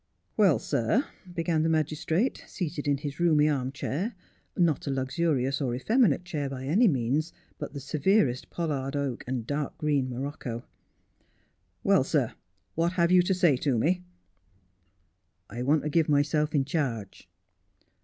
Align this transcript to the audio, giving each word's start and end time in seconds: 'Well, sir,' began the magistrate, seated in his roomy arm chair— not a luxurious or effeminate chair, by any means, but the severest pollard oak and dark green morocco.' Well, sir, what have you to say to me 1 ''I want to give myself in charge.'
'Well, 0.35 0.57
sir,' 0.57 1.05
began 1.31 1.61
the 1.61 1.69
magistrate, 1.69 2.43
seated 2.47 2.87
in 2.87 2.97
his 2.97 3.19
roomy 3.19 3.47
arm 3.47 3.71
chair— 3.71 4.15
not 4.57 4.87
a 4.87 4.89
luxurious 4.89 5.61
or 5.61 5.75
effeminate 5.75 6.25
chair, 6.25 6.49
by 6.49 6.63
any 6.63 6.87
means, 6.87 7.33
but 7.59 7.73
the 7.73 7.79
severest 7.79 8.49
pollard 8.49 8.95
oak 8.95 9.23
and 9.27 9.45
dark 9.45 9.77
green 9.77 10.09
morocco.' 10.09 10.63
Well, 11.83 12.03
sir, 12.03 12.33
what 12.73 12.93
have 12.93 13.11
you 13.11 13.21
to 13.21 13.33
say 13.35 13.55
to 13.57 13.77
me 13.77 14.01
1 15.51 15.59
''I 15.61 15.61
want 15.61 15.83
to 15.83 15.87
give 15.89 16.09
myself 16.09 16.55
in 16.55 16.65
charge.' 16.65 17.29